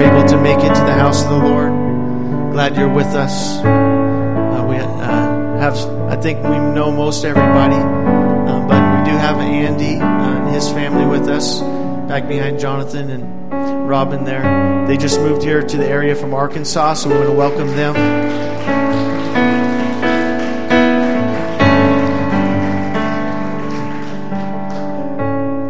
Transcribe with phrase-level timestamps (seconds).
[0.00, 1.72] able to make it to the house of the Lord.
[2.52, 3.58] Glad you're with us.
[3.58, 5.76] Uh, we uh, have,
[6.08, 11.06] I think we know most everybody, uh, but we do have Andy and his family
[11.06, 11.60] with us
[12.08, 14.86] back behind Jonathan and Robin there.
[14.86, 17.96] They just moved here to the area from Arkansas, so we want to welcome them.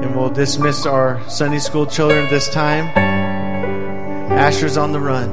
[0.03, 3.06] And we'll dismiss our Sunday school children this time.
[4.29, 5.29] Asher's on the run.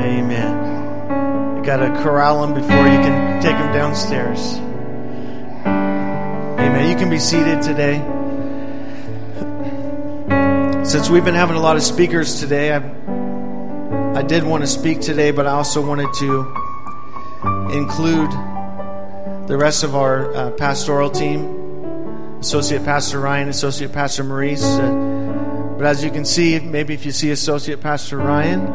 [0.00, 1.56] Amen.
[1.56, 4.56] You got to corral them before you can take them downstairs.
[5.66, 6.88] Amen.
[6.88, 8.02] You can be seated today.
[10.84, 15.00] Since we've been having a lot of speakers today, I, I did want to speak
[15.00, 16.40] today, but I also wanted to
[17.72, 18.30] include
[19.48, 21.60] the rest of our uh, pastoral team
[22.40, 24.64] Associate Pastor Ryan, Associate Pastor Maurice.
[24.64, 25.21] Uh,
[25.82, 28.68] but as you can see, maybe if you see Associate Pastor Ryan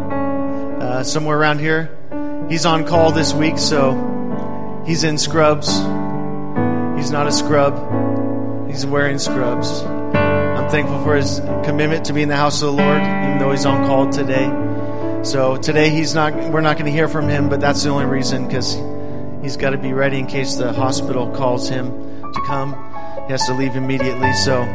[0.81, 1.97] uh, somewhere around here,
[2.49, 5.67] he's on call this week, so he's in scrubs.
[6.97, 9.83] He's not a scrub, he's wearing scrubs.
[9.83, 13.51] I'm thankful for his commitment to be in the house of the Lord, even though
[13.51, 15.23] he's on call today.
[15.23, 16.35] So today he's not.
[16.51, 18.77] We're not going to hear from him, but that's the only reason because
[19.41, 21.89] he's got to be ready in case the hospital calls him
[22.33, 22.73] to come.
[23.27, 24.33] He has to leave immediately.
[24.33, 24.65] So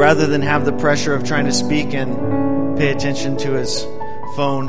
[0.00, 3.82] rather than have the pressure of trying to speak and pay attention to his
[4.34, 4.66] phone,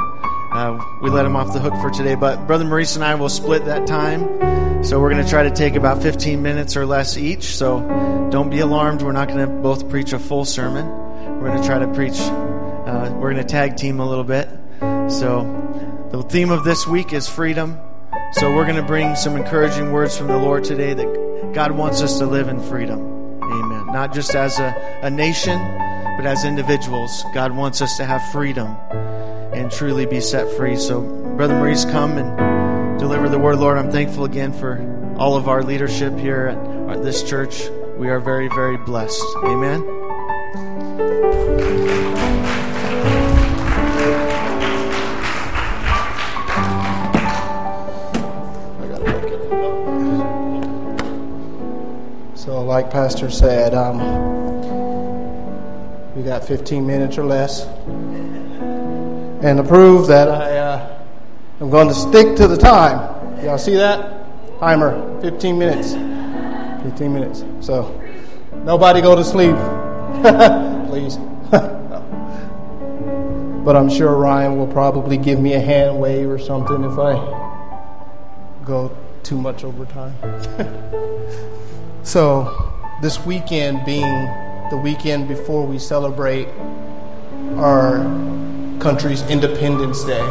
[0.51, 2.15] uh, we let him off the hook for today.
[2.15, 4.83] But Brother Maurice and I will split that time.
[4.83, 7.43] So we're going to try to take about 15 minutes or less each.
[7.43, 7.79] So
[8.29, 9.03] don't be alarmed.
[9.03, 10.85] We're not going to both preach a full sermon.
[11.39, 14.49] We're going to try to preach, uh, we're going to tag team a little bit.
[14.81, 17.79] So the theme of this week is freedom.
[18.33, 22.01] So we're going to bring some encouraging words from the Lord today that God wants
[22.01, 22.99] us to live in freedom.
[23.41, 23.80] Amen.
[23.91, 25.57] Not just as a, a nation,
[26.17, 27.23] but as individuals.
[27.33, 28.75] God wants us to have freedom
[29.53, 30.77] and truly be set free.
[30.77, 31.01] So,
[31.35, 33.77] Brother Maurice, come and deliver the word, Lord.
[33.77, 36.47] I'm thankful again for all of our leadership here
[36.89, 37.69] at this church.
[37.97, 39.23] We are very, very blessed.
[39.43, 40.00] Amen.
[52.81, 53.99] Like Pastor said, um,
[56.15, 57.67] we got 15 minutes or less.
[59.43, 61.03] And to prove that I uh,
[61.61, 62.97] am going to stick to the time,
[63.45, 64.59] y'all see that?
[64.59, 65.91] Timer, 15 minutes.
[66.83, 67.43] 15 minutes.
[67.59, 68.01] So,
[68.63, 69.55] nobody go to sleep,
[70.89, 71.17] please.
[73.63, 77.13] but I'm sure Ryan will probably give me a hand wave or something if I
[78.65, 80.15] go too much over time.
[82.03, 84.25] So, this weekend being
[84.71, 86.47] the weekend before we celebrate
[87.57, 87.99] our
[88.79, 90.25] country's Independence Day,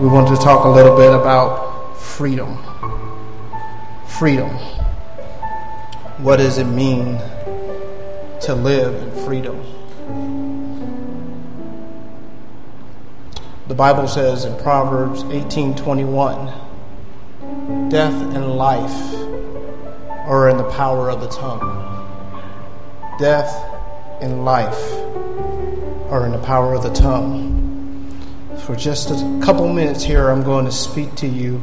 [0.00, 2.58] we want to talk a little bit about freedom.
[4.08, 4.50] Freedom.
[6.18, 7.18] What does it mean
[8.40, 9.62] to live in freedom?
[13.68, 16.52] The Bible says in Proverbs 18:21,
[17.88, 19.25] death and life
[20.26, 21.82] are in the power of the tongue.
[23.18, 23.54] Death
[24.20, 24.92] and life
[26.10, 27.62] are in the power of the tongue.
[28.66, 31.62] For just a couple minutes here, I'm going to speak to you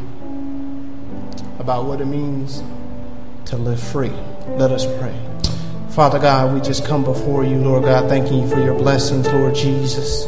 [1.59, 2.63] about what it means
[3.45, 4.13] to live free.
[4.47, 5.19] Let us pray.
[5.89, 9.55] Father God, we just come before you, Lord God, thanking you for your blessings, Lord
[9.55, 10.25] Jesus.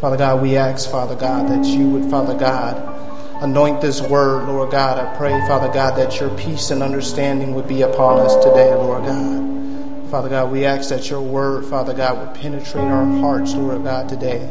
[0.00, 2.95] Father God, we ask, Father God, that you would, Father God,
[3.40, 4.98] anoint this word, Lord God.
[4.98, 9.04] I pray, Father God, that your peace and understanding would be upon us today, Lord
[9.04, 10.10] God.
[10.10, 14.08] Father God, we ask that your word, Father God, would penetrate our hearts, Lord God,
[14.08, 14.50] today.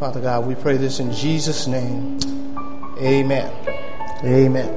[0.00, 2.18] Father God, we pray this in Jesus' name.
[2.98, 3.52] Amen.
[4.24, 4.70] Amen.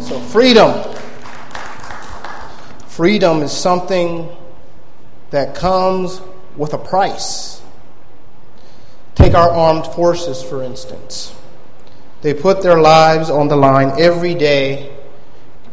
[0.00, 0.82] So, freedom.
[2.86, 4.28] Freedom is something
[5.30, 6.20] that comes
[6.56, 7.60] with a price.
[9.14, 11.34] Take our armed forces, for instance.
[12.22, 14.96] They put their lives on the line every day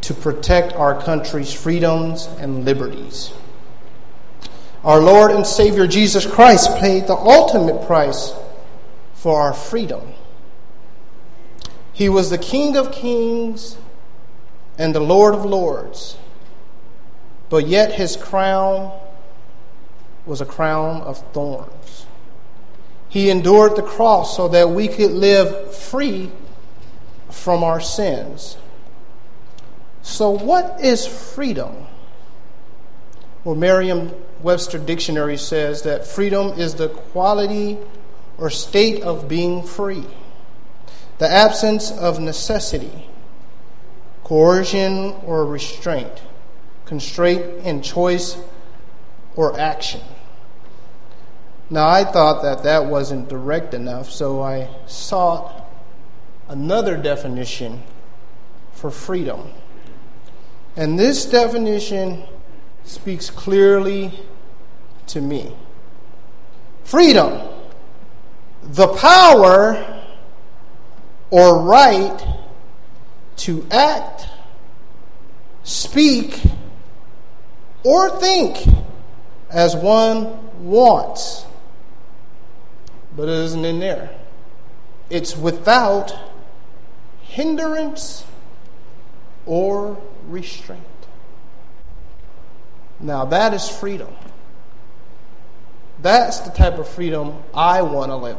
[0.02, 3.32] to protect our country's freedoms and liberties.
[4.84, 8.34] Our Lord and Savior Jesus Christ paid the ultimate price
[9.14, 10.14] for our freedom.
[11.94, 13.78] He was the King of kings
[14.78, 16.18] and the Lord of lords,
[17.50, 18.98] but yet his crown
[20.26, 22.08] was a crown of thorns.
[23.10, 26.32] He endured the cross so that we could live free
[27.30, 28.58] from our sins.
[30.04, 31.88] So, what is freedom?
[33.44, 37.78] Well, Merriam Webster Dictionary says that freedom is the quality
[38.38, 40.06] or state of being free,
[41.18, 43.10] the absence of necessity,
[44.24, 46.22] coercion or restraint,
[46.86, 48.38] constraint in choice
[49.36, 50.02] or action.
[51.72, 55.70] Now, I thought that that wasn't direct enough, so I sought
[56.48, 57.84] another definition
[58.72, 59.52] for freedom.
[60.76, 62.24] And this definition
[62.86, 64.12] speaks clearly
[65.08, 65.56] to me.
[66.84, 67.48] Freedom,
[68.64, 70.04] the power
[71.30, 72.20] or right
[73.38, 74.28] to act,
[75.64, 76.42] speak,
[77.84, 78.58] or think
[79.52, 81.46] as one wants.
[83.20, 84.12] But it isn't in there.
[85.10, 86.18] It's without
[87.22, 88.24] hindrance
[89.46, 90.82] or restraint.
[92.98, 94.16] Now, that is freedom.
[96.02, 98.38] That's the type of freedom I want to live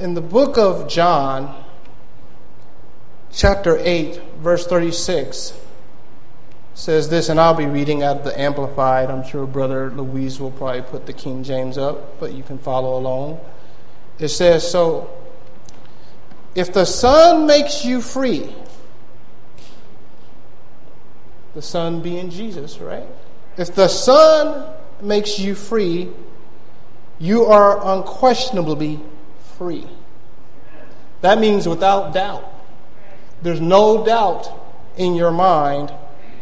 [0.00, 0.04] in.
[0.06, 1.54] In the book of John,
[3.30, 5.52] chapter 8, verse 36,
[6.76, 9.10] says this, and I'll be reading out of the Amplified.
[9.10, 12.98] I'm sure Brother Louise will probably put the King James up, but you can follow
[12.98, 13.40] along.
[14.18, 15.10] It says, So,
[16.54, 18.54] if the Son makes you free,
[21.54, 23.08] the Son being Jesus, right?
[23.56, 24.70] If the Son
[25.00, 26.10] makes you free,
[27.18, 29.00] you are unquestionably
[29.56, 29.86] free.
[31.22, 32.44] That means without doubt.
[33.40, 34.52] There's no doubt
[34.98, 35.90] in your mind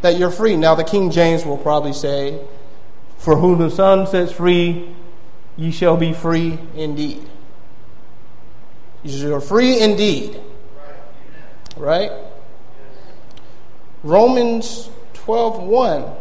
[0.05, 0.55] that you're free.
[0.55, 2.39] Now, the King James will probably say,
[3.17, 4.95] For whom the Son sets free,
[5.57, 7.27] ye shall be free indeed.
[9.03, 10.39] You're free indeed.
[11.79, 12.13] Right?
[14.03, 16.15] Romans 12:1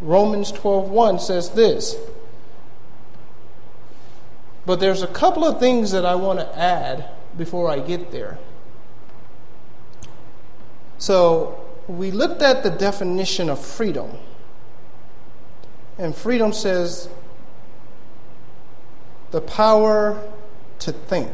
[0.00, 1.96] Romans 12:1 says this.
[4.66, 8.38] But there's a couple of things that I want to add before I get there.
[10.98, 14.10] So, we looked at the definition of freedom.
[15.96, 17.08] And freedom says
[19.30, 20.22] the power
[20.80, 21.30] to think.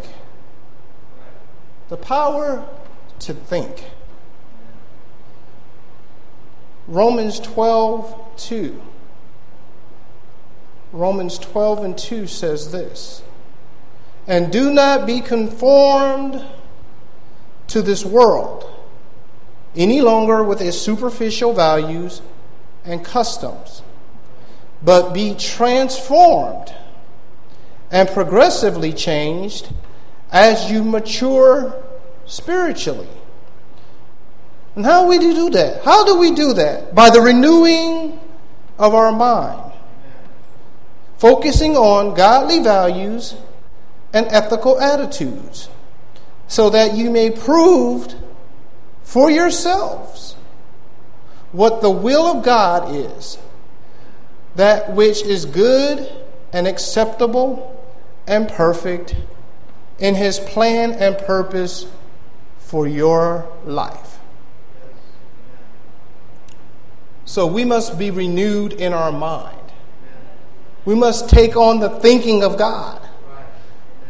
[1.89, 2.67] The power
[3.21, 3.85] to think.
[6.87, 8.83] Romans 12, 2.
[10.93, 13.23] Romans 12 and 2 says this
[14.27, 16.45] And do not be conformed
[17.67, 18.74] to this world
[19.77, 22.23] any longer with its superficial values
[22.85, 23.83] and customs,
[24.83, 26.75] but be transformed
[27.91, 29.73] and progressively changed
[30.31, 31.83] as you mature
[32.27, 33.09] spiritually
[34.77, 35.85] and how do we do that?
[35.85, 36.95] How do we do that?
[36.95, 38.19] By the renewing
[38.79, 39.73] of our mind,
[41.17, 43.37] focusing on godly values
[44.13, 45.69] and ethical attitudes,
[46.49, 48.15] so that you may prove
[49.05, 50.35] for yourselves
[51.53, 53.39] what the will of God is,
[54.57, 56.11] that which is good
[56.53, 57.71] and acceptable
[58.27, 59.15] and perfect
[60.01, 61.87] in His plan and purpose
[62.59, 64.19] for your life.
[67.25, 69.57] So we must be renewed in our mind.
[70.85, 73.01] We must take on the thinking of God.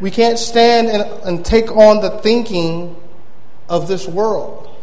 [0.00, 2.96] We can't stand and, and take on the thinking
[3.68, 4.73] of this world.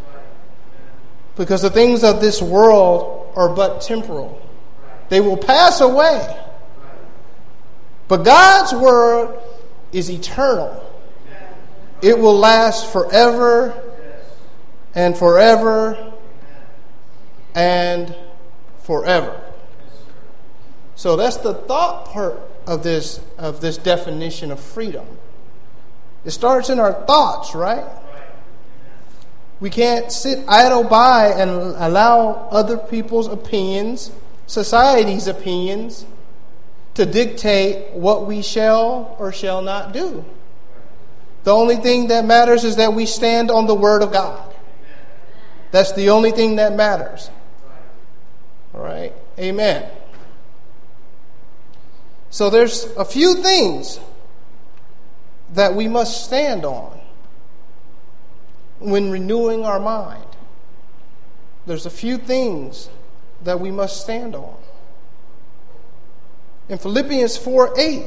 [1.35, 4.41] Because the things of this world are but temporal,
[5.09, 6.37] they will pass away.
[8.07, 9.39] But God's word
[9.91, 10.89] is eternal,
[12.01, 13.81] it will last forever
[14.93, 16.13] and forever
[17.55, 18.15] and
[18.79, 19.41] forever.
[20.95, 25.05] So that's the thought part of this of this definition of freedom.
[26.23, 27.85] It starts in our thoughts, right?
[29.61, 34.11] We can't sit idle by and allow other people's opinions,
[34.47, 36.03] society's opinions,
[36.95, 40.25] to dictate what we shall or shall not do.
[41.43, 44.53] The only thing that matters is that we stand on the Word of God.
[45.69, 47.29] That's the only thing that matters.
[48.73, 49.13] All right?
[49.37, 49.89] Amen.
[52.31, 53.99] So there's a few things
[55.53, 57.00] that we must stand on
[58.81, 60.25] when renewing our mind.
[61.65, 62.89] There's a few things
[63.43, 64.55] that we must stand on.
[66.69, 68.05] In Philippians 4 8,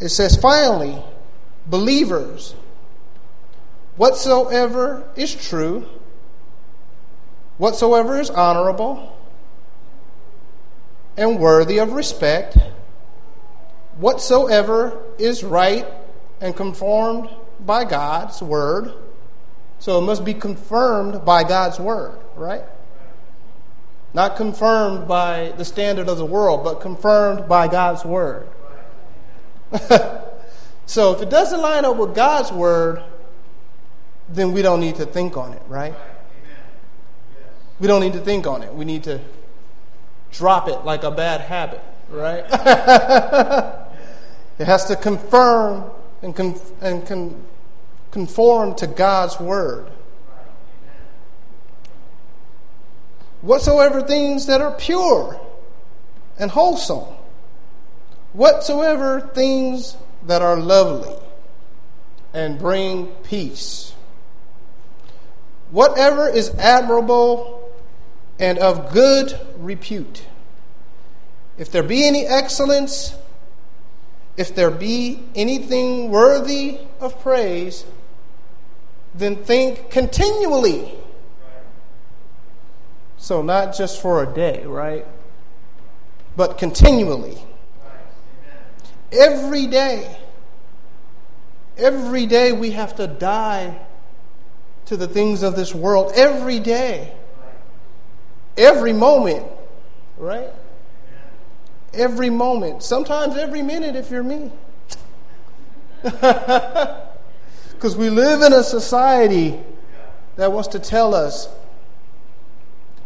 [0.00, 1.02] it says, Finally,
[1.66, 2.54] believers,
[3.96, 5.86] whatsoever is true,
[7.58, 9.16] whatsoever is honorable,
[11.16, 12.56] and worthy of respect,
[13.98, 15.86] whatsoever is right
[16.40, 17.28] and conformed
[17.60, 18.92] by God's word.
[19.78, 22.64] So it must be confirmed by God's word, right?
[24.12, 28.48] Not confirmed by the standard of the world, but confirmed by God's word.
[30.86, 33.02] so if it doesn't line up with God's word,
[34.28, 35.94] then we don't need to think on it, right?
[37.78, 38.74] We don't need to think on it.
[38.74, 39.20] We need to
[40.32, 42.44] drop it like a bad habit, right?
[44.58, 45.84] it has to confirm
[46.22, 47.44] and, and con-
[48.18, 49.86] conform to God's word.
[53.42, 55.40] Whatsoever things that are pure
[56.36, 57.04] and wholesome,
[58.32, 59.96] whatsoever things
[60.26, 61.14] that are lovely
[62.34, 63.94] and bring peace,
[65.70, 67.70] whatever is admirable
[68.40, 70.26] and of good repute.
[71.56, 73.14] If there be any excellence,
[74.36, 77.84] if there be anything worthy of praise,
[79.18, 80.94] then think continually.
[83.16, 85.04] So, not just for a day, right?
[86.36, 87.36] But continually.
[89.10, 90.18] Every day.
[91.76, 93.78] Every day we have to die
[94.86, 96.12] to the things of this world.
[96.14, 97.12] Every day
[98.58, 99.46] every moment,
[100.18, 100.50] right?
[101.94, 102.82] Every moment.
[102.82, 104.50] Sometimes every minute if you're me.
[107.78, 109.56] Because we live in a society
[110.34, 111.48] that wants to tell us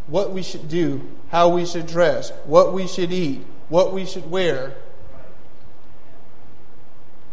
[0.07, 4.31] what we should do, how we should dress, what we should eat, what we should
[4.31, 4.75] wear.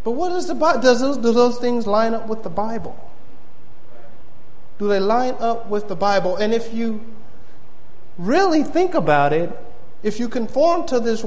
[0.03, 3.09] But what does the does those, do those things line up with the Bible?
[4.77, 6.35] Do they line up with the Bible?
[6.35, 6.99] And if you
[8.17, 9.57] really think about it,
[10.03, 11.25] if you conform to this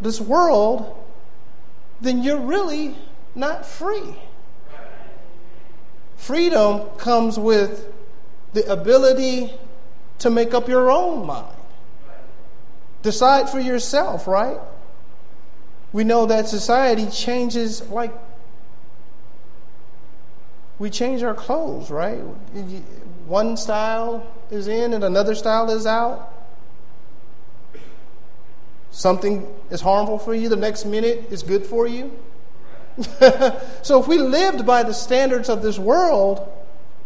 [0.00, 1.04] this world,
[2.00, 2.96] then you're really
[3.34, 4.14] not free.
[6.24, 7.86] Freedom comes with
[8.54, 9.52] the ability
[10.20, 11.54] to make up your own mind.
[13.02, 14.56] Decide for yourself, right?
[15.92, 18.10] We know that society changes like
[20.78, 22.20] we change our clothes, right?
[23.26, 26.32] One style is in and another style is out.
[28.92, 32.18] Something is harmful for you, the next minute is good for you.
[33.82, 36.48] so if we lived by the standards of this world,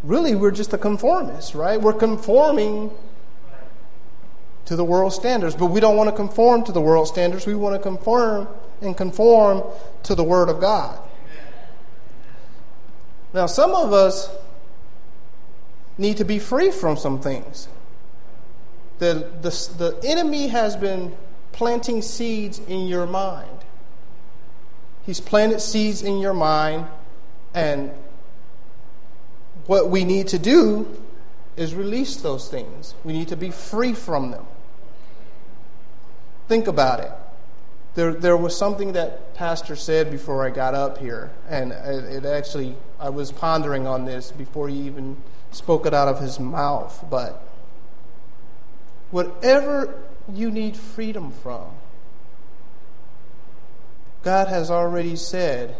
[0.02, 1.80] really we're just a conformist, right?
[1.80, 2.90] We're conforming
[4.66, 7.47] to the world standards, but we don't want to conform to the world standards.
[7.47, 8.49] We want to conform
[8.83, 9.64] and conform
[10.02, 10.99] to the Word of God.
[13.33, 14.30] Now, some of us
[15.97, 17.68] need to be free from some things.
[18.99, 21.16] The, the, the enemy has been
[21.52, 23.57] planting seeds in your mind.
[25.08, 26.86] He's planted seeds in your mind,
[27.54, 27.92] and
[29.64, 30.86] what we need to do
[31.56, 32.94] is release those things.
[33.04, 34.44] We need to be free from them.
[36.46, 37.10] Think about it.
[37.94, 42.26] There, there was something that Pastor said before I got up here, and it, it
[42.26, 45.16] actually, I was pondering on this before he even
[45.52, 47.48] spoke it out of his mouth, but
[49.10, 49.94] whatever
[50.30, 51.68] you need freedom from,
[54.22, 55.76] God has already said,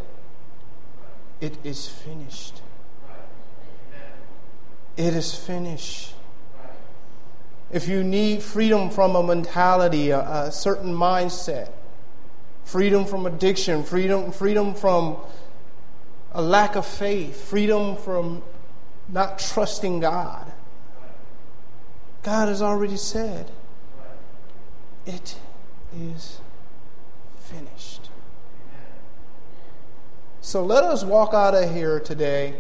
[1.41, 2.63] it is finished.
[4.97, 6.15] It is finished.
[7.71, 11.71] If you need freedom from a mentality, a, a certain mindset,
[12.65, 15.19] freedom from addiction, freedom, freedom from
[16.33, 18.43] a lack of faith, freedom from
[19.09, 20.53] not trusting God.
[22.23, 23.51] God has already said,
[25.07, 25.37] it
[25.95, 26.41] is
[27.37, 28.08] finished.
[30.41, 32.55] So let us walk out of here today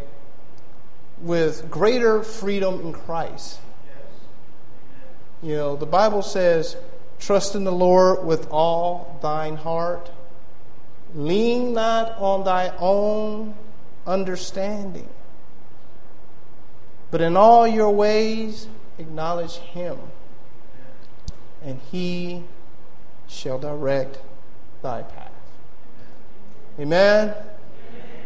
[1.21, 3.61] with greater freedom in Christ.
[5.43, 6.77] You know, the Bible says,
[7.19, 10.11] Trust in the Lord with all thine heart.
[11.15, 13.55] Lean not on thy own
[14.07, 15.09] understanding.
[17.11, 18.69] But in all your ways,
[18.99, 19.99] acknowledge him,
[21.65, 22.45] and he
[23.27, 24.19] shall direct
[24.83, 25.33] thy path.
[26.79, 27.35] Amen?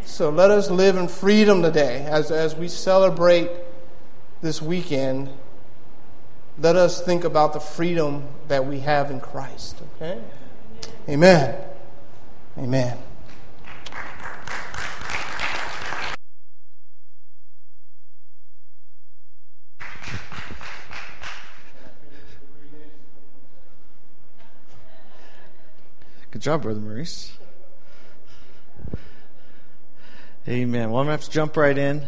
[0.04, 3.50] So let us live in freedom today as, as we celebrate
[4.40, 5.30] this weekend.
[6.58, 9.80] Let us think about the freedom that we have in Christ.
[9.96, 10.20] Okay?
[11.08, 11.56] Amen.
[12.58, 12.98] Amen.
[26.30, 27.32] Good job, Brother Maurice.
[30.48, 30.90] Amen.
[30.90, 32.00] Well, I'm going to have to jump right in.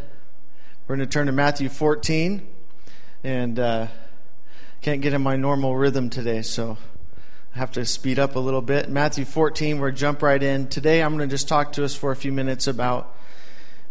[0.89, 2.45] We're going to turn to Matthew 14.
[3.23, 3.87] And uh,
[4.83, 6.77] can't get in my normal rhythm today, so
[7.55, 8.89] I have to speed up a little bit.
[8.89, 10.67] Matthew 14, we're jump right in.
[10.67, 13.15] Today, I'm going to just talk to us for a few minutes about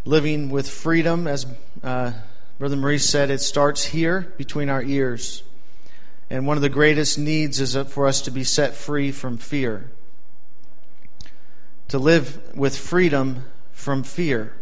[0.03, 1.25] living with freedom.
[1.25, 1.45] As
[1.81, 2.11] uh,
[2.59, 5.43] Brother Maurice said, it starts here between our ears.
[6.29, 9.89] And one of the greatest needs is for us to be set free from fear.
[11.87, 13.45] To live with freedom
[13.83, 14.53] from fear.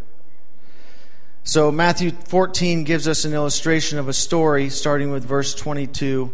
[1.44, 6.34] So, Matthew 14 gives us an illustration of a story, starting with verse 22,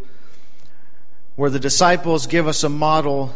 [1.36, 3.36] where the disciples give us a model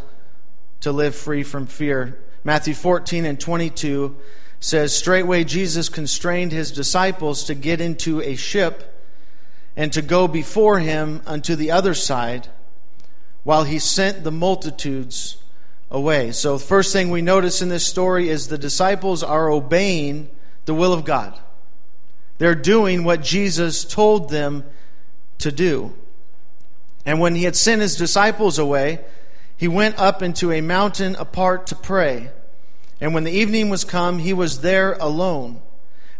[0.79, 2.17] to live free from fear.
[2.45, 4.15] Matthew 14 and 22
[4.61, 9.03] says, Straightway Jesus constrained his disciples to get into a ship
[9.75, 12.47] and to go before him unto the other side,
[13.43, 15.40] while he sent the multitudes
[15.91, 16.31] away.
[16.31, 20.29] So, first thing we notice in this story is the disciples are obeying
[20.65, 21.37] the will of God.
[22.37, 24.63] They're doing what Jesus told them
[25.39, 25.93] to do.
[27.05, 29.01] And when he had sent his disciples away,
[29.57, 32.31] he went up into a mountain apart to pray.
[32.99, 35.61] And when the evening was come, he was there alone.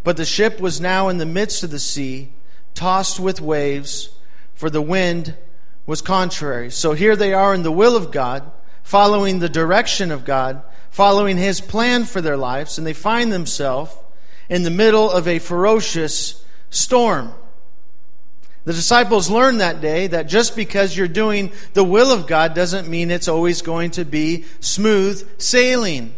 [0.04, 2.32] But the ship was now in the midst of the sea,
[2.74, 4.10] tossed with waves,
[4.54, 5.36] for the wind
[5.86, 6.72] was contrary.
[6.72, 8.52] So here they are in the will of God
[8.84, 13.96] following the direction of God, following His plan for their lives, and they find themselves
[14.50, 17.34] in the middle of a ferocious storm.
[18.64, 22.88] The disciples learned that day that just because you're doing the will of God doesn't
[22.88, 26.14] mean it's always going to be smooth sailing.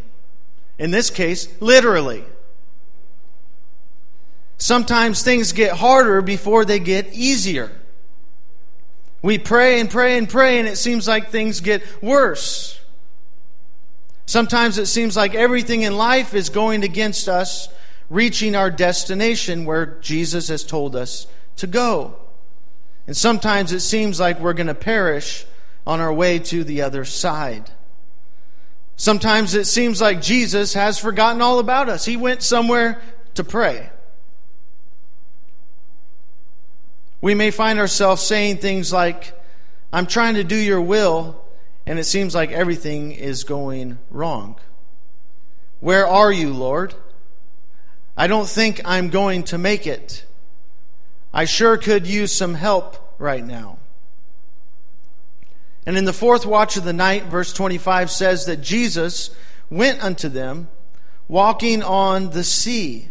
[0.77, 2.25] In this case, literally.
[4.58, 7.72] Sometimes things get harder before they get easier.
[9.24, 12.80] We pray and pray and pray, and it seems like things get worse.
[14.25, 17.69] Sometimes it seems like everything in life is going against us
[18.10, 22.15] reaching our destination where Jesus has told us to go.
[23.08, 25.45] And sometimes it seems like we're going to perish
[25.88, 27.71] on our way to the other side.
[28.95, 32.06] Sometimes it seems like Jesus has forgotten all about us.
[32.06, 33.02] He went somewhere
[33.36, 33.89] to pray.
[37.24, 39.34] We may find ourselves saying things like,
[39.94, 41.42] I'm trying to do your will,
[41.86, 44.60] and it seems like everything is going wrong.
[45.80, 46.96] Where are you, Lord?
[48.18, 50.26] I don't think I'm going to make it.
[51.34, 53.78] I sure could use some help right now.
[55.86, 59.34] And in the fourth watch of the night, verse 25 says that Jesus
[59.70, 60.68] went unto them
[61.30, 63.08] walking on the sea.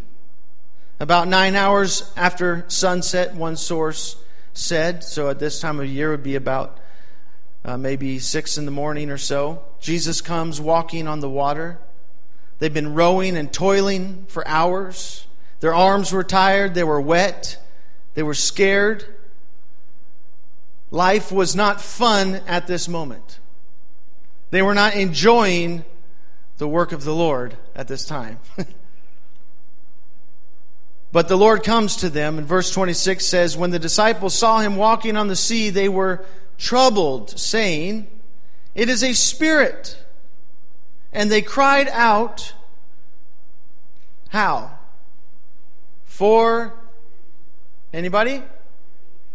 [1.02, 4.14] About nine hours after sunset, one source
[4.54, 6.78] said, so at this time of year would be about
[7.64, 9.64] uh, maybe six in the morning or so.
[9.80, 11.80] Jesus comes walking on the water.
[12.60, 15.26] They've been rowing and toiling for hours.
[15.58, 17.58] Their arms were tired, they were wet,
[18.14, 19.04] they were scared.
[20.92, 23.40] Life was not fun at this moment.
[24.50, 25.84] They were not enjoying
[26.58, 28.38] the work of the Lord at this time.
[31.12, 34.76] But the Lord comes to them, and verse 26 says, When the disciples saw him
[34.76, 36.24] walking on the sea, they were
[36.56, 38.06] troubled, saying,
[38.74, 39.98] It is a spirit.
[41.12, 42.54] And they cried out,
[44.30, 44.78] How?
[46.06, 46.72] For
[47.92, 48.42] anybody?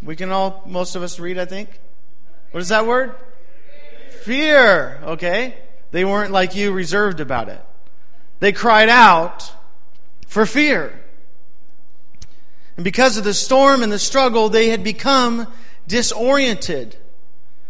[0.02, 1.80] We can all, most of us read, I think.
[2.52, 3.14] What is that word?
[4.24, 5.00] Fear.
[5.04, 5.58] Okay.
[5.92, 7.64] They weren't like you, reserved about it.
[8.40, 9.54] They cried out
[10.26, 11.04] for fear.
[12.78, 15.48] And because of the storm and the struggle, they had become
[15.88, 16.96] disoriented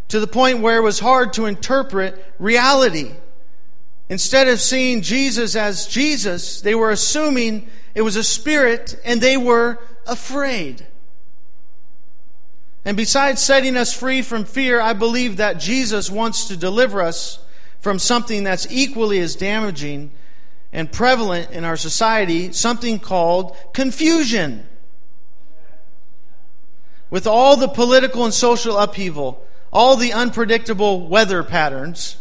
[0.10, 3.14] to the point where it was hard to interpret reality.
[4.10, 9.38] Instead of seeing Jesus as Jesus, they were assuming it was a spirit and they
[9.38, 10.86] were afraid.
[12.86, 17.40] And besides setting us free from fear, I believe that Jesus wants to deliver us
[17.80, 20.12] from something that's equally as damaging
[20.72, 24.66] and prevalent in our society, something called confusion
[27.10, 32.18] with all the political and social upheaval, all the unpredictable weather patterns,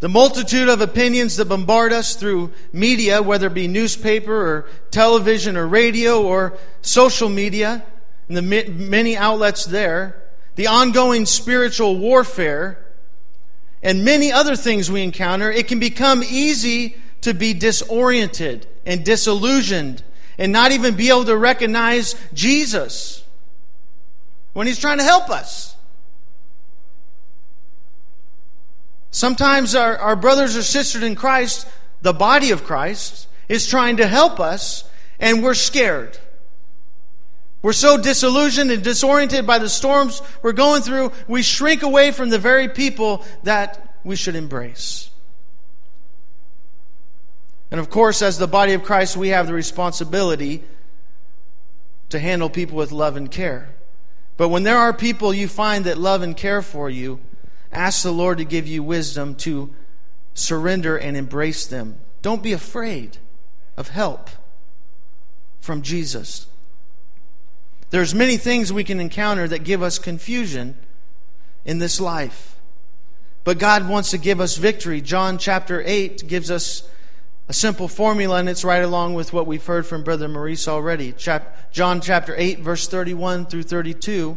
[0.00, 5.56] the multitude of opinions that bombard us through media, whether it be newspaper or television
[5.56, 7.84] or radio or social media,
[8.28, 10.22] and the many outlets there,
[10.54, 12.84] the ongoing spiritual warfare,
[13.82, 20.02] and many other things we encounter, it can become easy to be disoriented and disillusioned
[20.36, 23.24] and not even be able to recognize Jesus
[24.58, 25.76] when He's trying to help us.
[29.12, 31.68] Sometimes our, our brothers or sisters in Christ,
[32.02, 34.82] the body of Christ, is trying to help us,
[35.20, 36.18] and we're scared.
[37.62, 42.28] We're so disillusioned and disoriented by the storms we're going through, we shrink away from
[42.28, 45.08] the very people that we should embrace.
[47.70, 50.64] And of course, as the body of Christ, we have the responsibility
[52.08, 53.76] to handle people with love and care.
[54.38, 57.20] But when there are people you find that love and care for you,
[57.70, 59.74] ask the Lord to give you wisdom to
[60.32, 61.98] surrender and embrace them.
[62.22, 63.18] Don't be afraid
[63.76, 64.30] of help
[65.60, 66.46] from Jesus.
[67.90, 70.76] There's many things we can encounter that give us confusion
[71.64, 72.56] in this life.
[73.42, 75.00] But God wants to give us victory.
[75.00, 76.88] John chapter 8 gives us
[77.48, 81.12] a simple formula, and it's right along with what we've heard from Brother Maurice already.
[81.12, 84.36] Chap- John chapter 8, verse 31 through 32.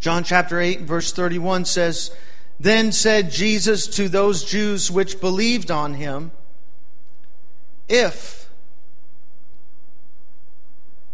[0.00, 2.10] John chapter 8, verse 31 says,
[2.58, 6.30] Then said Jesus to those Jews which believed on him,
[7.88, 8.48] If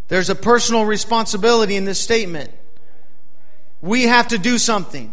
[0.07, 2.53] there's a personal responsibility in this statement,
[3.81, 5.13] we have to do something.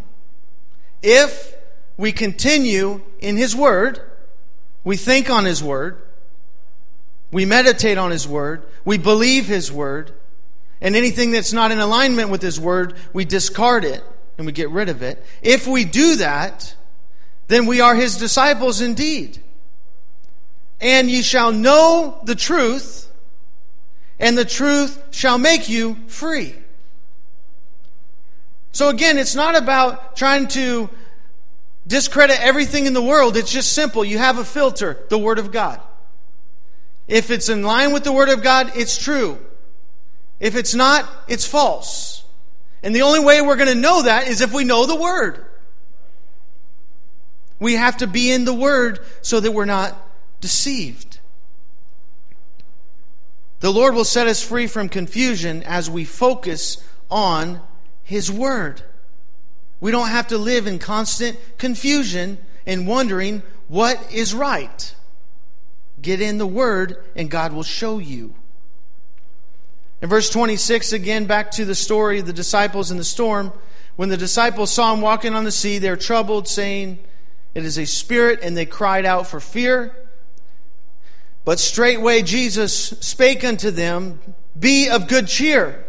[1.01, 1.55] If
[1.97, 4.01] we continue in his word,
[4.87, 6.01] we think on His Word.
[7.29, 8.63] We meditate on His Word.
[8.85, 10.13] We believe His Word.
[10.79, 14.01] And anything that's not in alignment with His Word, we discard it
[14.37, 15.21] and we get rid of it.
[15.41, 16.73] If we do that,
[17.47, 19.39] then we are His disciples indeed.
[20.79, 23.11] And ye shall know the truth,
[24.21, 26.55] and the truth shall make you free.
[28.71, 30.89] So again, it's not about trying to
[31.87, 33.37] discredit everything in the world.
[33.37, 34.03] It's just simple.
[34.03, 35.81] You have a filter, the Word of God.
[37.07, 39.39] If it's in line with the Word of God, it's true.
[40.39, 42.23] If it's not, it's false.
[42.83, 45.45] And the only way we're going to know that is if we know the Word.
[47.59, 49.95] We have to be in the Word so that we're not
[50.41, 51.19] deceived.
[53.61, 57.61] The Lord will set us free from confusion as we focus on
[58.03, 58.83] His Word.
[59.79, 64.95] We don't have to live in constant confusion and wondering what is right.
[66.01, 68.35] Get in the Word, and God will show you.
[70.01, 73.51] In verse 26, again, back to the story of the disciples in the storm.
[73.95, 76.99] When the disciples saw him walking on the sea, they were troubled, saying,
[77.55, 79.95] It is a spirit, and they cried out for fear.
[81.45, 84.19] But straightway Jesus spake unto them,
[84.57, 85.86] Be of good cheer.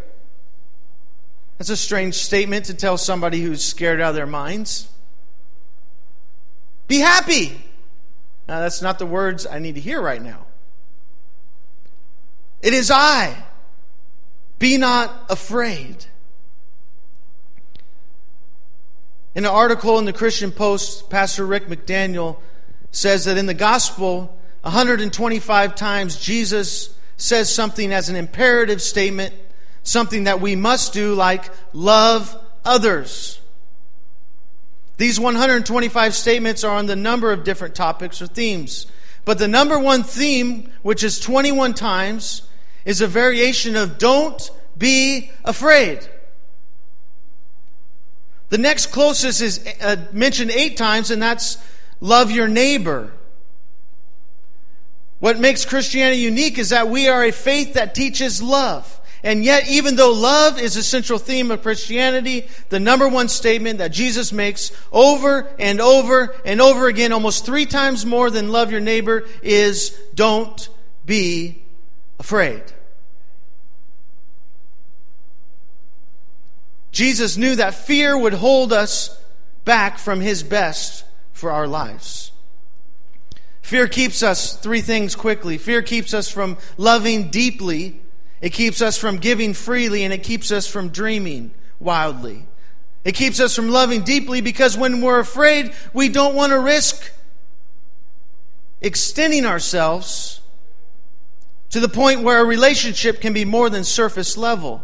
[1.58, 4.88] That's a strange statement to tell somebody who's scared out of their minds.
[6.86, 7.60] Be happy.
[8.46, 10.46] Now, that's not the words I need to hear right now.
[12.62, 13.44] It is I.
[14.58, 16.06] Be not afraid.
[19.34, 22.38] In an article in the Christian Post, Pastor Rick McDaniel
[22.90, 29.34] says that in the gospel, 125 times Jesus says something as an imperative statement
[29.88, 33.40] something that we must do, like love others.
[34.98, 38.86] These 125 statements are on the number of different topics or themes.
[39.24, 42.42] But the number one theme, which is 21 times,
[42.84, 46.08] is a variation of don't be afraid.
[48.48, 51.58] The next closest is uh, mentioned eight times, and that's
[52.00, 53.12] love your neighbor.
[55.18, 58.97] What makes Christianity unique is that we are a faith that teaches love.
[59.22, 63.78] And yet, even though love is a central theme of Christianity, the number one statement
[63.78, 68.70] that Jesus makes over and over and over again, almost three times more than love
[68.70, 70.68] your neighbor, is don't
[71.04, 71.62] be
[72.20, 72.62] afraid.
[76.92, 79.20] Jesus knew that fear would hold us
[79.64, 82.32] back from his best for our lives.
[83.62, 85.58] Fear keeps us, three things quickly.
[85.58, 88.00] Fear keeps us from loving deeply
[88.40, 92.46] it keeps us from giving freely and it keeps us from dreaming wildly.
[93.04, 97.10] It keeps us from loving deeply because when we're afraid, we don't want to risk
[98.80, 100.40] extending ourselves
[101.70, 104.82] to the point where a relationship can be more than surface level.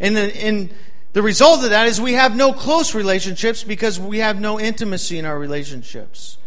[0.00, 0.74] And, and
[1.12, 5.18] the result of that is we have no close relationships because we have no intimacy
[5.18, 6.38] in our relationships.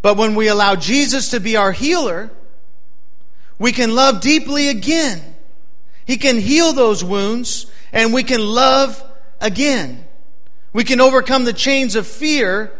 [0.00, 2.30] But when we allow Jesus to be our healer,
[3.58, 5.20] we can love deeply again.
[6.04, 9.02] He can heal those wounds and we can love
[9.40, 10.06] again.
[10.72, 12.72] We can overcome the chains of fear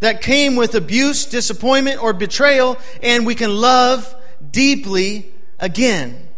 [0.00, 4.14] that came with abuse, disappointment, or betrayal, and we can love
[4.50, 6.28] deeply again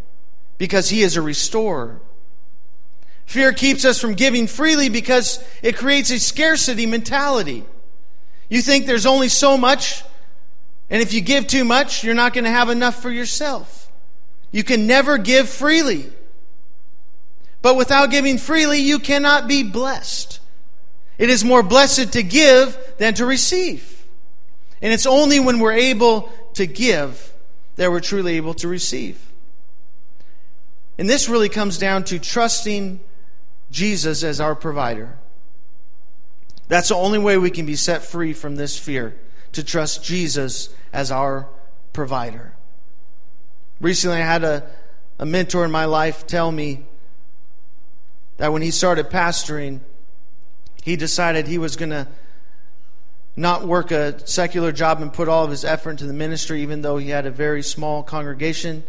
[0.58, 2.00] because He is a restorer.
[3.26, 7.64] Fear keeps us from giving freely because it creates a scarcity mentality.
[8.48, 10.02] You think there's only so much,
[10.88, 13.87] and if you give too much, you're not going to have enough for yourself.
[14.50, 16.10] You can never give freely.
[17.60, 20.40] But without giving freely, you cannot be blessed.
[21.18, 24.06] It is more blessed to give than to receive.
[24.80, 27.32] And it's only when we're able to give
[27.76, 29.20] that we're truly able to receive.
[30.96, 33.00] And this really comes down to trusting
[33.70, 35.18] Jesus as our provider.
[36.68, 39.16] That's the only way we can be set free from this fear,
[39.52, 41.48] to trust Jesus as our
[41.92, 42.54] provider.
[43.80, 44.68] Recently, I had a,
[45.18, 46.84] a mentor in my life tell me
[48.38, 49.80] that when he started pastoring,
[50.82, 52.08] he decided he was going to
[53.36, 56.82] not work a secular job and put all of his effort into the ministry, even
[56.82, 58.82] though he had a very small congregation.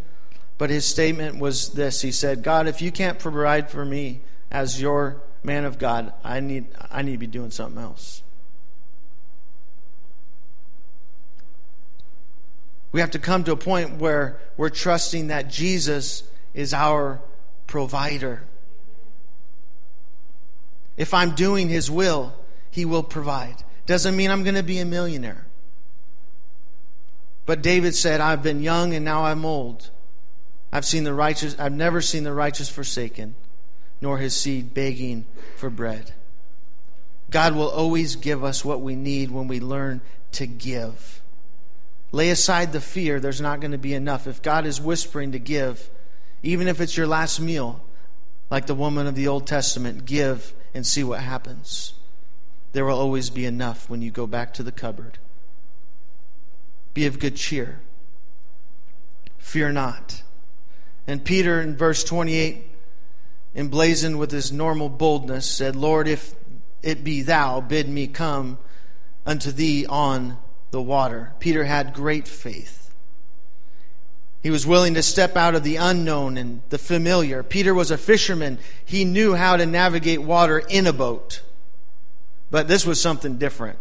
[0.57, 4.81] But his statement was this He said, God, if you can't provide for me as
[4.81, 8.23] your man of God, I need, I need to be doing something else.
[12.91, 16.23] We have to come to a point where we're trusting that Jesus
[16.53, 17.21] is our
[17.67, 18.43] provider.
[20.97, 22.33] If I'm doing His will,
[22.71, 23.55] He will provide.
[23.85, 25.45] Doesn't mean I'm going to be a millionaire.
[27.45, 29.89] But David said, I've been young and now I'm old.
[30.71, 33.35] I've seen the righteous, I've never seen the righteous forsaken
[34.01, 35.25] nor his seed begging
[35.57, 36.13] for bread.
[37.29, 40.01] God will always give us what we need when we learn
[40.33, 41.21] to give.
[42.11, 44.25] Lay aside the fear, there's not going to be enough.
[44.27, 45.89] If God is whispering to give,
[46.41, 47.81] even if it's your last meal,
[48.49, 51.93] like the woman of the Old Testament, give and see what happens.
[52.73, 55.17] There will always be enough when you go back to the cupboard.
[56.93, 57.79] Be of good cheer.
[59.37, 60.23] Fear not.
[61.07, 62.65] And Peter in verse 28
[63.55, 66.35] emblazoned with his normal boldness, said, Lord, if
[66.83, 68.57] it be thou, bid me come
[69.25, 70.37] unto thee on
[70.71, 71.33] the water.
[71.39, 72.93] Peter had great faith.
[74.41, 77.43] He was willing to step out of the unknown and the familiar.
[77.43, 78.57] Peter was a fisherman.
[78.85, 81.41] He knew how to navigate water in a boat.
[82.49, 83.77] But this was something different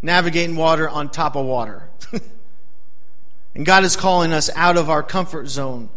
[0.00, 1.88] navigating water on top of water.
[3.54, 5.88] and God is calling us out of our comfort zone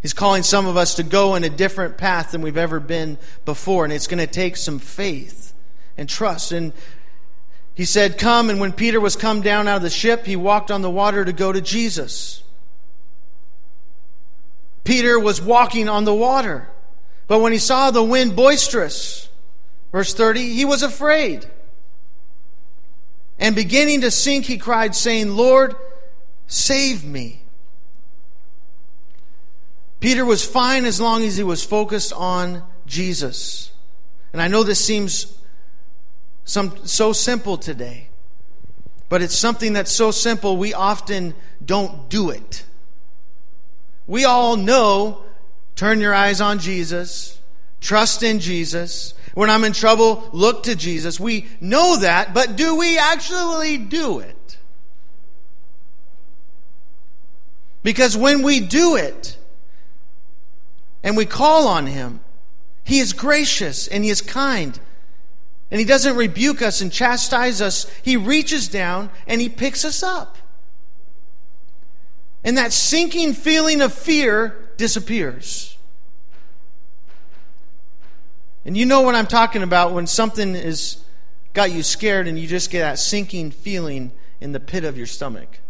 [0.00, 3.18] He's calling some of us to go in a different path than we've ever been
[3.44, 5.52] before, and it's going to take some faith
[5.96, 6.52] and trust.
[6.52, 6.72] And
[7.78, 10.72] he said, Come, and when Peter was come down out of the ship, he walked
[10.72, 12.42] on the water to go to Jesus.
[14.82, 16.68] Peter was walking on the water,
[17.28, 19.28] but when he saw the wind boisterous,
[19.92, 21.48] verse 30, he was afraid.
[23.38, 25.76] And beginning to sink, he cried, saying, Lord,
[26.48, 27.42] save me.
[30.00, 33.70] Peter was fine as long as he was focused on Jesus.
[34.32, 35.37] And I know this seems
[36.48, 38.08] some, so simple today,
[39.10, 41.34] but it's something that's so simple we often
[41.64, 42.64] don't do it.
[44.06, 45.24] We all know
[45.76, 47.38] turn your eyes on Jesus,
[47.82, 49.12] trust in Jesus.
[49.34, 51.20] When I'm in trouble, look to Jesus.
[51.20, 54.56] We know that, but do we actually do it?
[57.82, 59.36] Because when we do it,
[61.02, 62.20] and we call on Him,
[62.84, 64.80] He is gracious and He is kind.
[65.70, 67.90] And He doesn't rebuke us and chastise us.
[68.02, 70.38] He reaches down and He picks us up.
[72.44, 75.76] And that sinking feeling of fear disappears.
[78.64, 81.02] And you know what I'm talking about when something has
[81.52, 85.06] got you scared and you just get that sinking feeling in the pit of your
[85.06, 85.60] stomach.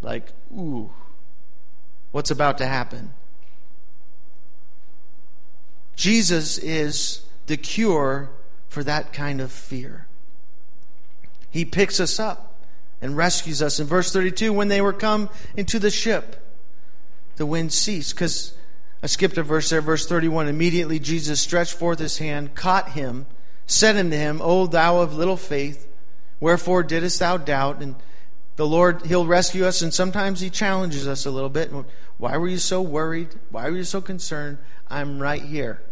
[0.00, 0.90] Like, ooh,
[2.10, 3.12] what's about to happen?
[5.94, 8.30] Jesus is the cure
[8.72, 10.06] for that kind of fear.
[11.50, 12.58] He picks us up
[13.02, 13.78] and rescues us.
[13.78, 16.42] In verse 32, when they were come into the ship,
[17.36, 18.14] the wind ceased.
[18.14, 18.54] Because
[19.02, 20.48] I skipped a verse there, verse 31.
[20.48, 23.26] Immediately Jesus stretched forth his hand, caught him,
[23.66, 25.86] said unto him, O thou of little faith,
[26.40, 27.82] wherefore didst thou doubt?
[27.82, 27.94] And
[28.56, 31.70] the Lord, He'll rescue us, and sometimes He challenges us a little bit.
[32.16, 33.34] Why were you so worried?
[33.50, 34.56] Why were you so concerned?
[34.88, 35.82] I'm right here.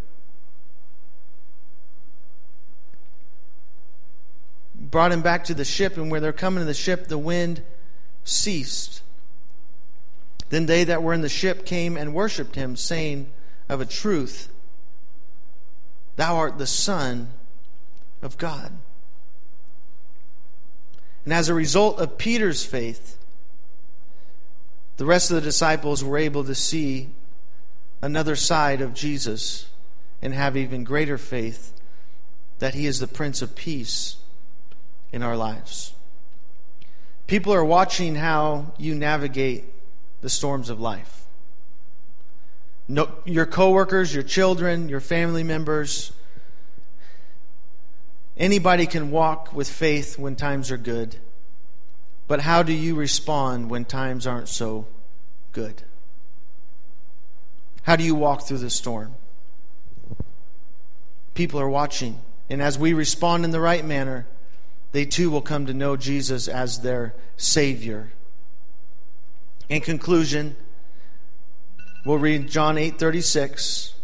[4.91, 7.63] Brought him back to the ship, and where they're coming to the ship, the wind
[8.25, 9.03] ceased.
[10.49, 13.31] Then they that were in the ship came and worshipped him, saying,
[13.69, 14.49] Of a truth,
[16.17, 17.31] thou art the Son
[18.21, 18.73] of God.
[21.25, 23.17] And as a result of Peter's faith,
[24.97, 27.11] the rest of the disciples were able to see
[28.03, 29.69] another side of Jesus
[30.21, 31.73] and have even greater faith
[32.59, 34.17] that He is the Prince of Peace
[35.13, 35.95] in our lives.
[37.27, 39.65] People are watching how you navigate
[40.21, 41.27] the storms of life.
[42.89, 46.13] No, your coworkers, your children, your family members,
[48.37, 51.17] anybody can walk with faith when times are good.
[52.27, 54.87] But how do you respond when times aren't so
[55.53, 55.83] good?
[57.83, 59.15] How do you walk through the storm?
[61.35, 62.21] People are watching.
[62.49, 64.27] And as we respond in the right manner,
[64.93, 68.13] they too will come to know Jesus as their Savior.
[69.69, 70.57] In conclusion,
[72.05, 73.95] we'll read John 8 36.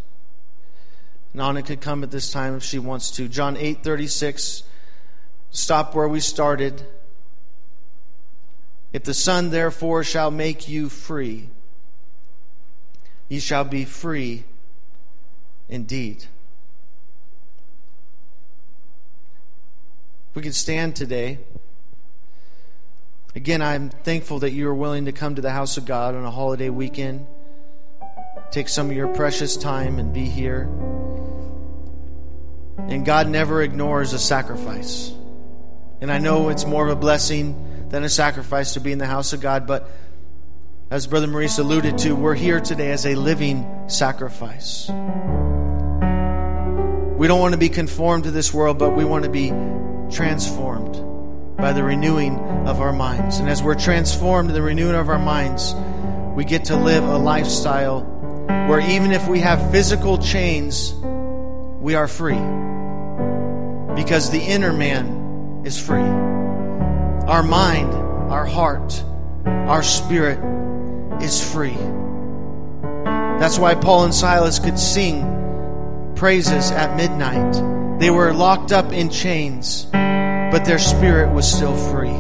[1.34, 3.28] Nana could come at this time if she wants to.
[3.28, 4.62] John 8 36.
[5.50, 6.82] Stop where we started.
[8.92, 11.48] If the Son therefore shall make you free,
[13.28, 14.44] ye shall be free
[15.68, 16.26] indeed.
[20.36, 21.38] We could stand today.
[23.34, 26.24] Again, I'm thankful that you are willing to come to the house of God on
[26.24, 27.26] a holiday weekend.
[28.50, 30.68] Take some of your precious time and be here.
[32.76, 35.10] And God never ignores a sacrifice.
[36.02, 39.06] And I know it's more of a blessing than a sacrifice to be in the
[39.06, 39.90] house of God, but
[40.90, 44.90] as Brother Maurice alluded to, we're here today as a living sacrifice.
[47.16, 49.50] We don't want to be conformed to this world, but we want to be
[50.10, 53.38] transformed by the renewing of our minds.
[53.38, 55.74] And as we're transformed in the renewing of our minds,
[56.34, 58.02] we get to live a lifestyle
[58.68, 60.92] where even if we have physical chains,
[61.80, 62.34] we are free.
[63.94, 66.00] Because the inner man is free.
[66.00, 67.92] Our mind,
[68.30, 69.02] our heart,
[69.46, 70.38] our spirit
[71.22, 71.76] is free.
[73.38, 79.08] That's why Paul and Silas could sing praises at midnight they were locked up in
[79.08, 82.12] chains, but their spirit was still free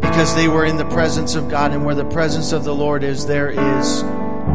[0.00, 1.72] because they were in the presence of God.
[1.72, 4.04] And where the presence of the Lord is, there is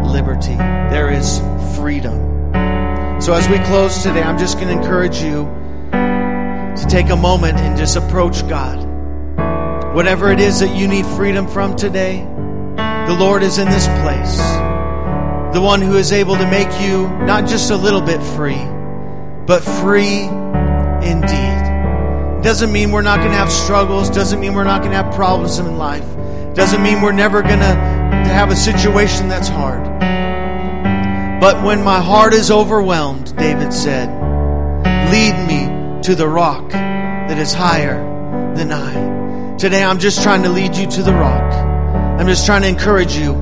[0.02, 1.40] liberty, there is
[1.76, 2.18] freedom.
[3.22, 5.44] So, as we close today, I'm just going to encourage you
[5.92, 8.86] to take a moment and just approach God.
[9.94, 12.26] Whatever it is that you need freedom from today,
[13.08, 14.38] the Lord is in this place.
[15.54, 18.79] The one who is able to make you not just a little bit free
[19.50, 20.26] but free
[21.02, 22.44] indeed.
[22.44, 25.12] Doesn't mean we're not going to have struggles, doesn't mean we're not going to have
[25.16, 26.06] problems in life,
[26.54, 27.74] doesn't mean we're never going to
[28.30, 29.84] have a situation that's hard.
[31.42, 34.10] But when my heart is overwhelmed, David said,
[35.12, 37.98] lead me to the rock that is higher
[38.56, 39.58] than I.
[39.58, 41.52] Today I'm just trying to lead you to the rock.
[42.20, 43.34] I'm just trying to encourage you.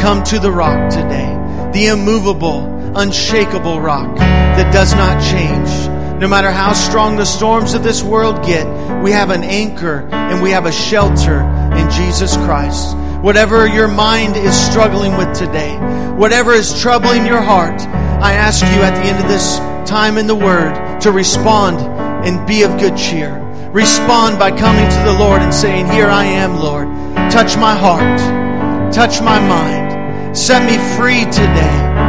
[0.00, 1.70] Come to the rock today.
[1.72, 2.62] The immovable,
[2.94, 5.88] unshakable rock that does not change.
[6.20, 8.66] No matter how strong the storms of this world get,
[9.02, 11.40] we have an anchor and we have a shelter
[11.76, 12.96] in Jesus Christ.
[13.22, 15.76] Whatever your mind is struggling with today,
[16.16, 17.80] whatever is troubling your heart,
[18.22, 21.78] I ask you at the end of this time in the Word to respond
[22.24, 23.38] and be of good cheer.
[23.72, 26.86] Respond by coming to the Lord and saying, Here I am, Lord.
[27.32, 32.01] Touch my heart, touch my mind, set me free today.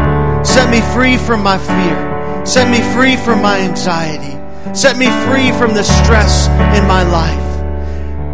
[0.73, 2.45] Me free from my fear.
[2.47, 4.33] Set me free from my anxiety.
[4.73, 7.62] Set me free from the stress in my life.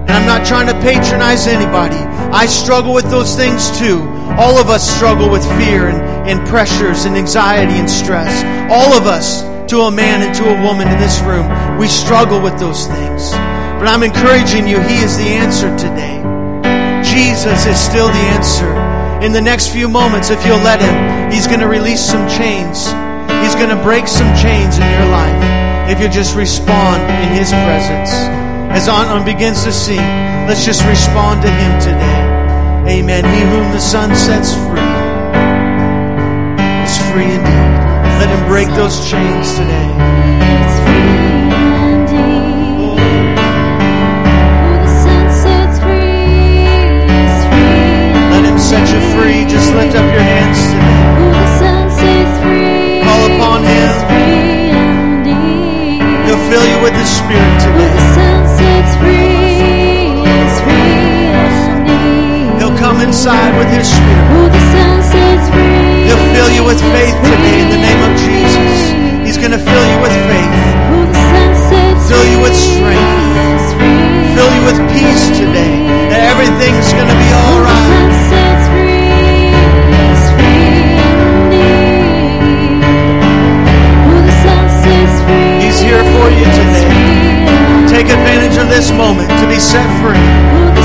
[0.08, 1.97] And I'm not trying to patronize anybody.
[2.32, 3.99] I struggle with those things too.
[4.39, 5.99] All of us struggle with fear and,
[6.30, 8.32] and pressures and anxiety and stress.
[8.71, 11.45] All of us, to a man and to a woman in this room,
[11.78, 13.32] we struggle with those things.
[13.32, 16.23] But I'm encouraging you, He is the answer today.
[17.04, 20.95] Jesus is still the answer in the next few moments, if you'll let Him,
[21.32, 22.89] He's going to release some chains.
[23.46, 27.50] He's going to break some chains in your life if you just respond in His
[27.50, 28.12] presence.
[28.74, 30.06] As Anton begins to sing,
[30.48, 32.22] let's just respond to Him today.
[33.00, 33.24] Amen.
[33.24, 34.82] He whom the Son sets free
[36.86, 37.69] is free indeed.
[38.19, 39.90] Let Him break those chains today.
[48.34, 50.88] Let Him set you free, just lift up your hands today.
[57.00, 57.95] His Spirit today.
[62.60, 64.52] He'll come inside with His Spirit.
[66.04, 68.91] He'll fill you with faith today in the name of Jesus.
[69.23, 70.52] He's going to fill you with faith.
[72.12, 73.63] Fill you with strength.
[74.35, 75.87] Fill you with peace today.
[76.12, 77.88] That everything's going to be all right.
[86.32, 87.88] you today.
[87.88, 90.79] Take advantage of this moment to be set free.